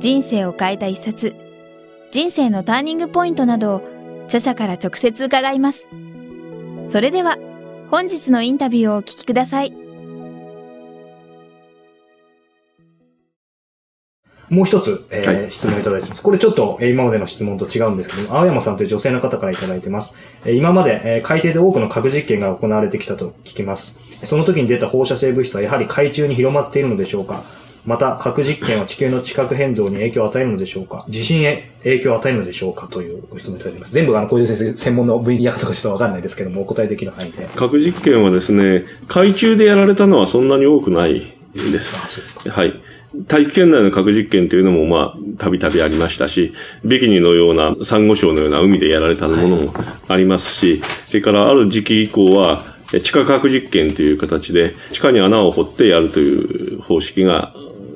[0.00, 1.36] 人生を変えた一冊、
[2.10, 3.82] 人生のターニングポイントなどを
[4.24, 5.90] 著者から直接伺います。
[6.86, 7.36] それでは、
[7.90, 9.74] 本日のインタビューをお聞きください。
[14.48, 16.22] もう一つ、えー、はい、質問いただいてます。
[16.22, 20.16] これちょっと、えー、今までの質問と違うんですけども、青山さんという女性の方からいただいてます。
[20.46, 24.00] えー、今まで、えー、海底で多くの核実験が行われてきたと聞きます。
[24.22, 27.44] その時に出た放射性物質はやはり海中に広まっているのでしょうか？
[27.86, 31.04] また、核実験は地球の地殻変動に影響を与えるのでしょうか？
[31.08, 33.94] 地震へ影響を与えるのでしょうかというご質問いただいています。
[33.94, 37.48] 全部あの、小出先生専門の分野とかちょっとわかんないですけども、お答えできる範囲で。
[37.56, 41.20] 核実験はですね、海中でやられたのはそんなに多くない
[41.54, 41.94] です。
[41.96, 42.80] あそうですかはい。
[43.26, 46.52] 大気圏内の核実験というのも、まあ、たびたびありましたし、
[46.84, 49.74] ビキニのような、サンゴ礁のような海でやられたものも
[50.06, 52.64] ありますし、それからある時期以降は、
[53.02, 57.52] 地下核実験という形で、地下に穴を掘ってやるという方式が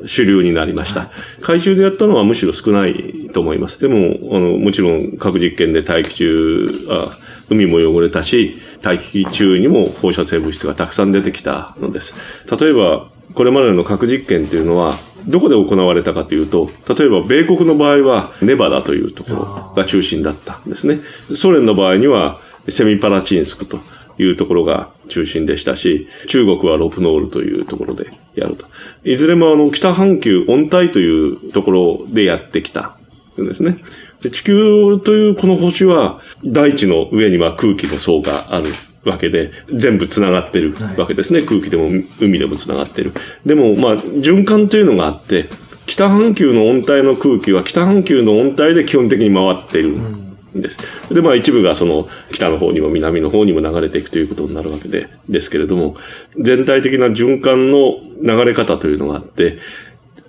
[0.07, 1.11] 主流になりました。
[1.41, 3.81] 海中でやったのはむしろ少ないと思います。
[3.81, 7.19] でも、あの、もちろん核実験で大気中、あ
[7.51, 12.15] 海も汚れたし、大気中にも放射性物質がたくさん出てきたのです。
[12.59, 14.95] 例えば、これまでの核実験というのは、
[15.27, 21.01] どこで行われたかというと、例えば米国の場合はネバダというところが中心だったんですね。
[21.33, 23.81] ソ連の場合にはセミパラチンスクと
[24.19, 28.67] いうところが中心でしたし、中国はロプノールというところでやると。
[29.05, 32.97] いずれもあの北半球温帯というところでやってきた
[33.41, 33.79] んですね。
[34.23, 38.67] で地球というこの星は大地の上には空気の層がある
[39.05, 41.41] わけで、全部繋がってるわけですね。
[41.41, 41.91] はい、空気でも
[42.21, 43.13] 海でも繋がってる。
[43.45, 45.49] でも、まあ、循環というのがあって、
[45.87, 49.95] 北半球の温帯の空気は北半球の温帯で基本的に回っている。
[49.95, 50.24] うん
[50.55, 50.79] です。
[51.13, 55.97] で、まあ一部がその北の方にも南の方にも流れていくということになるわけで、ですけれども、
[56.39, 59.59] 全体的な循環の流れ方というのがあって、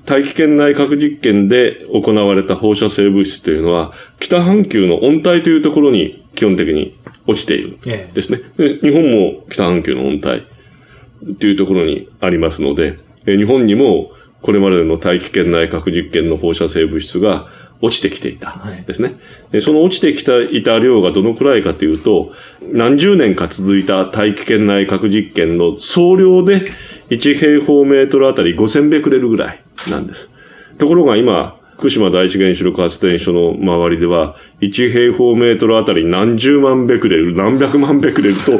[0.05, 7.79] 大気圏内核実験で行われた放射性物質というのは、北半球の温帯というところに基本的に落ちている
[8.13, 8.41] ですね。
[8.57, 14.11] で日本も北半球の温帯というところにありますので、日本にも
[14.43, 17.47] これまでの大気圏内核実験の放射性物質が
[17.81, 19.15] 落ちてきていたですね。
[19.51, 22.31] はい、その落ちてきていた量がどのくらいかというと、
[22.61, 26.63] 何十年か続いた大気圏内核実験の総量で
[27.09, 30.29] 1平方メートルあたり5000ベクレルぐらいなんです。
[30.77, 38.59] ところが今、福島第一原子力発電所の周りでは、1平方メートルあたり何十万ベクレル、何百万ベクレルと、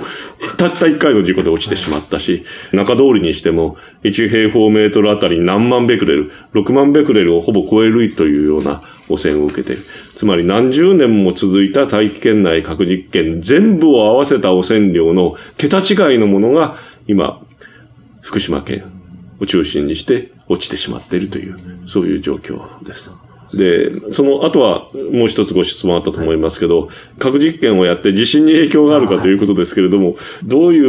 [0.58, 2.44] たった1回の事故で落ちてしまったし、
[2.74, 9.84] 中通りにしても、1平方メートルあたり何万ベクレル、6万ベクレルをほぼ超えるというような汚染を受けている。
[10.14, 16.76] つまり何十年も続いた大気圏内核実験全部を合わせた汚染量の桁違いのものが
[17.08, 17.42] 今、
[18.22, 18.95] 福島県
[19.40, 23.12] を中心にして落ちてしまっているという、そういう状況です。
[23.54, 30.80] で、その後はもう一つご質問あったと思いますけど、核実験をやって地震に影響があるかということですけれども、どうい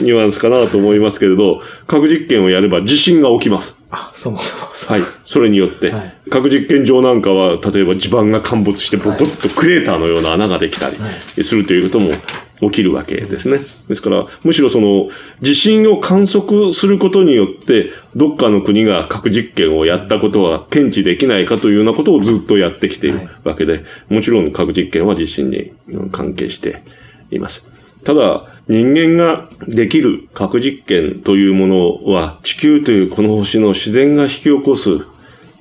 [0.00, 3.83] うニュアンスかなと思いますけれど、核実験をやれば地震が起きます。
[3.94, 4.98] あ、そもそも。
[5.00, 5.08] はい。
[5.24, 12.12] それによって、はい、核実験場なんかは、例えば地盤が陥没してボコッとクレーターのような穴ができたりするということも
[12.60, 13.60] 起きるわけですね。
[13.88, 15.08] ですから、むしろその、
[15.40, 25.72] 地震を観測することによって、どっかの国が核実験をやったことは検知できないかというようなことをずっとやってきているわけで、もちろん核実験は地震に
[26.10, 26.82] 関係して
[27.30, 27.68] います。
[28.02, 35.06] ただ、人間ができる核実験というものは、地球というこの星の自然が引き起こす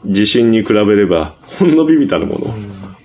[0.06, 2.56] 地震に比べれば、ほんの微々たるもの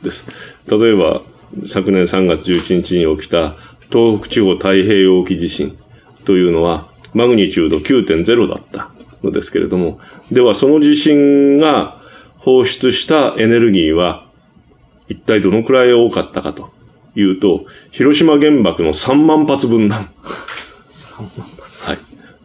[0.02, 0.24] です。
[0.70, 1.22] 例えば、
[1.66, 3.56] 昨年3月11日に起きた
[3.90, 5.76] 東北地方太平洋沖地震
[6.24, 8.90] というのは、マグニチュード9.0だった
[9.24, 9.98] のですけれども、
[10.30, 12.00] ではその地震が
[12.36, 14.28] 放出したエネルギーは、
[15.08, 16.70] 一体どのくらい多かったかと
[17.16, 20.08] いうと、広島原爆の3万発分だ。
[20.88, 21.57] 3万発はい。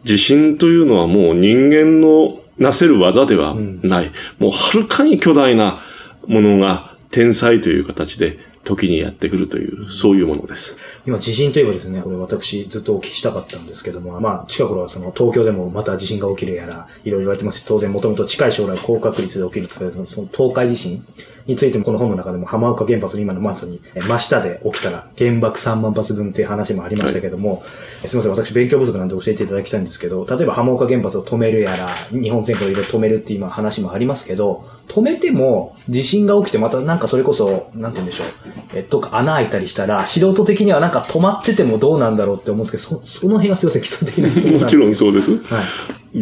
[0.04, 4.06] 地震というのはもう人間のなせる技ではない。
[4.06, 5.80] うん、もうはるかに巨大な
[6.26, 10.76] ものが天才という形で時にやってくるという、そういうものです。
[11.06, 21.04] 今、地震といえばですね、これ私ずっとお聞きしたかったんですけども、まあ、近頃はその東京でもまた地震が起きるやら、いろいろ言われてますし、当然もともと近い将来高確率で起きるとされるその東海地震
[21.46, 27.62] についてもこの本の中でも浜岡原発の今のまさにえ真下で起きたら原爆3万発分っていう話もありましたけども、
[28.02, 38.26] えすみません、私勉強不足なんで教えていただきたいんですけど、例えば浜岡原発を止めるやら、日本全国いろいろ止めるっていう今話もありますけど、止めても地震が起きてまたなんかそれこそ、なんて言うんでしょう、
[38.74, 45.36] えっと、穴開いたりしたら、素人的にはなんか止まっててもどうなんだろうって思うんですけど、そ、その辺はすいません、基礎的な質問なんですもちろんそうです。
[45.44, 45.64] はい。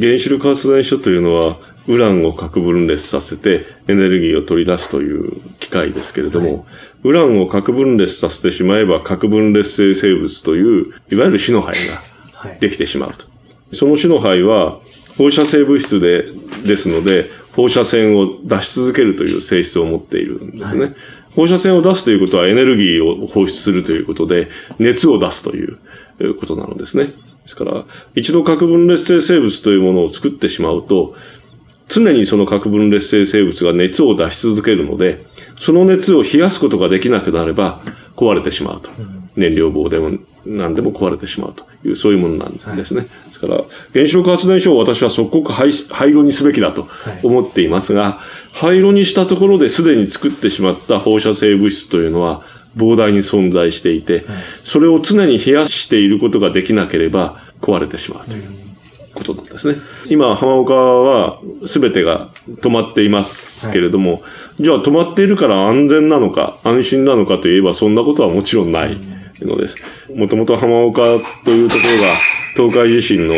[0.00, 1.56] 原子力発電所というのは、
[1.88, 6.62] ウランを核分裂させてエネルギーを取り出すという機械ですけれども、はい
[7.04, 11.74] ウランを核分裂させてしまえば核分裂性生物という、いわゆる死の灰
[12.34, 13.26] はいができてしまうと。
[13.72, 14.78] その死の灰は
[15.18, 16.26] 放射性物質で、
[16.64, 20.94] ですので、放射線を出し続けるという性質を持っているんですね。
[21.34, 25.78] 放射線を出すということはエネルギーを放出するということで、熱を出すという
[26.20, 27.06] えーことなのですね。
[27.06, 27.12] で
[27.46, 31.16] すから、一度核分裂性生物というものを作ってしまうと、
[31.92, 37.82] 常にその核分裂性生物が熱を出し続けるので、その熱を冷やすことができなくなれば
[38.16, 38.90] 壊れてしまうと。
[39.36, 43.02] 燃料棒でも何でも壊れてしまうという、そういうものなんですね。
[43.02, 43.62] ですから、
[43.92, 46.88] 原子力発電所を私は即刻廃廃炉にすべきだと
[47.22, 48.20] 思っていますが、
[48.52, 52.42] 廃炉にしたところですでに作ってしまった放射性物質というのは
[52.76, 54.24] 膨大に存在していて、
[54.64, 58.61] それを常に冷やしていることができなければ壊れてしまうという。
[59.14, 59.76] ことなんですね。
[60.08, 62.30] 今、浜岡は全てが
[62.60, 64.22] 止まっていますけれども、
[64.58, 68.98] じゃあ止まっているから安全なのか、安心なのかといえばそんなことはもちろんない
[69.40, 69.76] のです。
[70.14, 71.02] もともと浜岡
[71.44, 71.82] というとこ
[72.56, 73.34] ろが東海地震の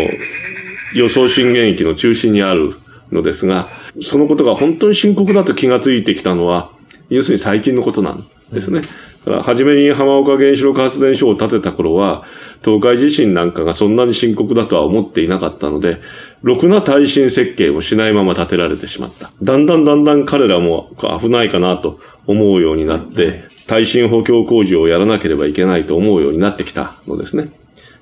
[0.95, 2.75] 予想震源域の中心にある
[3.11, 3.69] のですが、
[4.01, 6.71] そのことが本当に深刻だと気がついてきたのは、
[7.09, 8.81] 要するに最近のことなんですね。
[8.81, 8.87] だ
[9.25, 12.25] から初めに浜岡原子力発電所を建てた頃は、
[12.65, 16.01] 東海地震なんかがそんなに深刻だとは思っていなかったので、
[16.43, 19.33] ろくな耐震設計をしないまま建てられてしまった。
[19.43, 20.91] だんだんだんだん彼らも
[21.21, 27.51] 危ないかなと思うようになって、耐震補強工事をやらなければいけないと思うようになってきたのですね。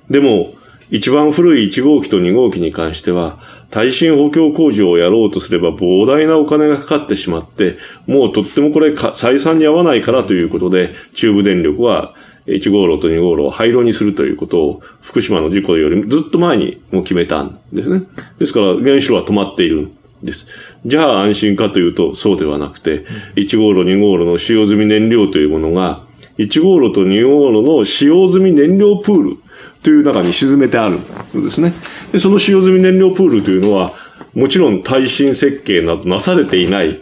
[0.09, 0.53] でも、
[0.93, 3.39] 一番古い1号機と2号機に関しては、
[3.71, 12.13] 耐震補強工事をやろうとすれば膨大なお金がかかってしまって、もうとってもこれか採算に合わないからということで、中部電力は
[12.45, 18.03] 1号炉と2号炉を廃炉にするということを福島の事故よりもずっと前にもう決めたんですね。
[18.37, 19.91] ですから原子炉は止まっているん
[20.21, 20.45] です。
[20.85, 23.03] じゃあ安心かというとそうではなくて、
[23.35, 26.03] 1号炉2号炉の使用済み燃料というものが、
[26.37, 29.42] 1号炉と2号炉の使用済み燃料プール
[29.83, 30.99] という中に沈めてある
[31.37, 31.73] んですね。
[32.11, 33.93] で、その使用済み燃料プールというのは、
[34.33, 37.01] もちろん耐震設計などなされていない。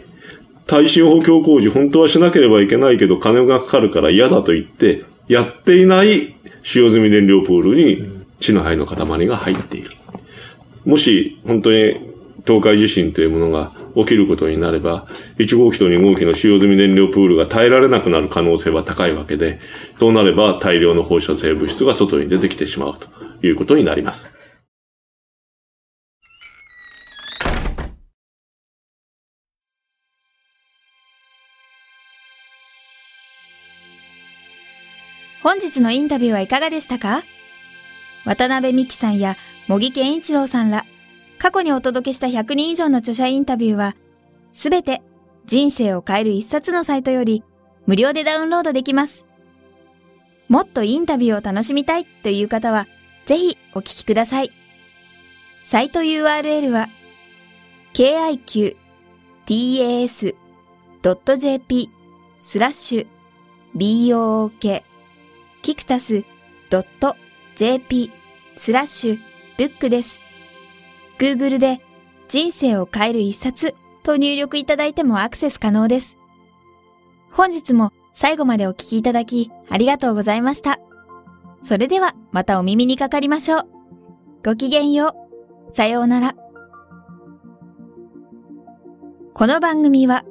[0.66, 9.90] 耐震補強工事本当はしなければいけないけど金がかかるから嫌だと言って、やっていない使用済み燃料プールに地の灰の塊が入っている。
[10.84, 11.94] もし本当に
[12.46, 15.06] 東海地震というものが起きることになれば、
[15.38, 19.58] 1号機と2号機の使用済み燃料プールが耐えられなくなる可能性は高いわけで、
[19.98, 23.08] そうなれば大量の放射性物質が外に出てきてしまうと
[23.46, 24.28] いうことになります。
[35.42, 37.24] 本日のインタビューはいかがでしたか？
[38.24, 39.36] 渡辺美希さんや
[39.66, 40.84] 茂木健一郎さんら、
[41.42, 43.96] 過去にお届けした100人以上の著者インタビューは、
[44.52, 45.02] すべて
[45.44, 47.42] 人生を変える一冊のサイトより
[47.84, 49.26] 無料でダウンロードできます。
[50.48, 52.86] もっとインタビューを楽しみたいという方は、
[53.24, 54.52] ぜひお聞きください。
[55.64, 56.88] サイト URL は、
[57.92, 58.76] kiqtas.jp
[62.38, 63.06] スラッシュ
[63.76, 64.82] book
[65.62, 66.22] キクタス
[67.56, 68.12] .jp
[68.54, 69.18] スラッシュ
[69.58, 70.31] ブックです。
[71.22, 71.80] Google で
[72.26, 76.18] 人生を変える一冊と入力いただいてもアクセス可能です。
[77.30, 80.80] 本日も最後までお聞きいただきありがとうございました。
[81.62, 83.68] それではまたお耳にかかりましょう。
[84.44, 85.14] ごきげんよ
[85.70, 85.72] う。
[85.72, 86.34] さようなら。
[89.32, 90.24] この番組は、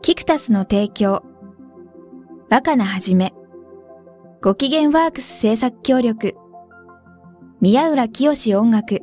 [0.00, 1.22] キクタスの提供、
[2.48, 3.34] 若菜はじめ、
[4.40, 6.34] ご機嫌ワークス制作協力、
[7.60, 9.02] 宮浦清志音楽、